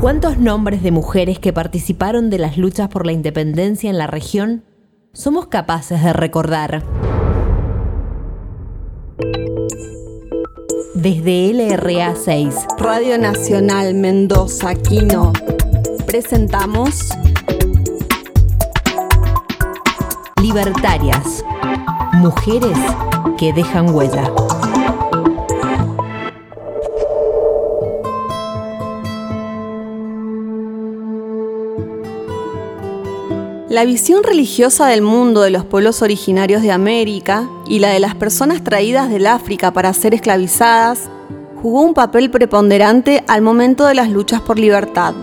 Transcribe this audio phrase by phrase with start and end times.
[0.00, 4.64] ¿Cuántos nombres de mujeres que participaron de las luchas por la independencia en la región
[5.12, 6.82] somos capaces de recordar?
[10.94, 15.34] Desde LRA 6, Radio Nacional Mendoza Quino,
[16.06, 17.10] presentamos
[20.40, 21.44] Libertarias,
[22.14, 22.78] mujeres
[23.38, 24.32] que dejan huella.
[33.70, 38.16] La visión religiosa del mundo de los pueblos originarios de América y la de las
[38.16, 41.08] personas traídas del África para ser esclavizadas
[41.62, 45.14] jugó un papel preponderante al momento de las luchas por libertad.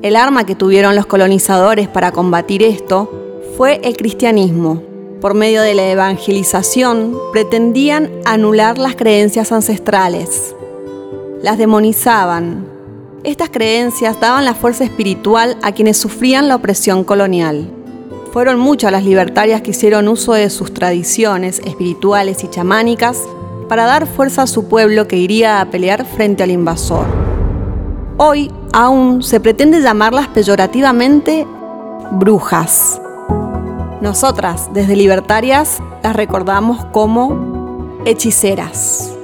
[0.00, 3.10] El arma que tuvieron los colonizadores para combatir esto
[3.58, 4.82] fue el cristianismo.
[5.20, 10.56] Por medio de la evangelización pretendían anular las creencias ancestrales.
[11.42, 12.71] Las demonizaban,
[13.24, 17.70] estas creencias daban la fuerza espiritual a quienes sufrían la opresión colonial.
[18.32, 23.18] Fueron muchas las libertarias que hicieron uso de sus tradiciones espirituales y chamánicas
[23.68, 27.06] para dar fuerza a su pueblo que iría a pelear frente al invasor.
[28.16, 31.46] Hoy aún se pretende llamarlas peyorativamente
[32.12, 33.00] brujas.
[34.00, 39.14] Nosotras, desde Libertarias, las recordamos como hechiceras.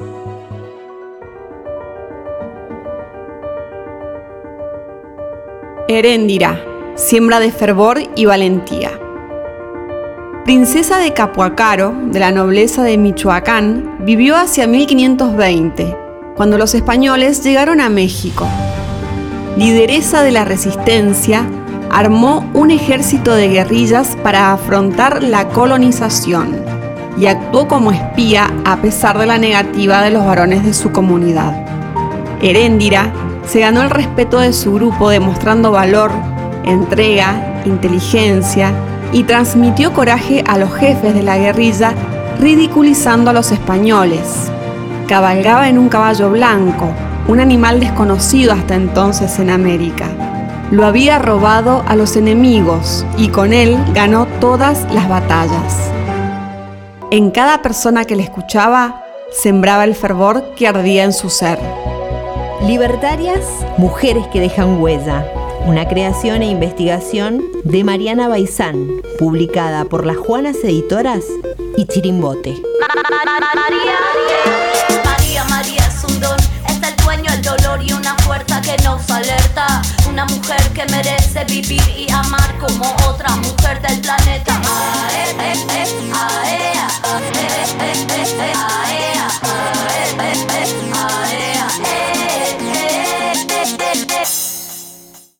[5.90, 6.62] Heréndira,
[6.96, 8.90] siembra de fervor y valentía.
[10.44, 15.96] Princesa de Capuacaro, de la nobleza de Michoacán, vivió hacia 1520,
[16.36, 18.46] cuando los españoles llegaron a México.
[19.56, 21.46] Lideresa de la resistencia,
[21.90, 26.54] armó un ejército de guerrillas para afrontar la colonización
[27.18, 31.64] y actuó como espía a pesar de la negativa de los varones de su comunidad.
[32.42, 33.10] Heréndira
[33.48, 36.10] se ganó el respeto de su grupo demostrando valor,
[36.64, 38.72] entrega, inteligencia
[39.10, 41.94] y transmitió coraje a los jefes de la guerrilla
[42.38, 44.50] ridiculizando a los españoles.
[45.08, 46.92] Cabalgaba en un caballo blanco,
[47.26, 50.08] un animal desconocido hasta entonces en América.
[50.70, 55.90] Lo había robado a los enemigos y con él ganó todas las batallas.
[57.10, 61.58] En cada persona que le escuchaba sembraba el fervor que ardía en su ser.
[62.68, 63.46] Libertarias,
[63.78, 65.24] mujeres que dejan huella.
[65.64, 71.24] Una creación e investigación de Mariana Baizán, publicada por las Juanas Editoras
[71.78, 72.60] y Chirimbote.
[72.78, 73.96] María,
[75.02, 76.36] María, María es un don,
[76.68, 79.80] es el dueño el dolor y una fuerza que nos alerta.
[80.06, 84.60] Una mujer que merece vivir y amar como otra mujer del planeta.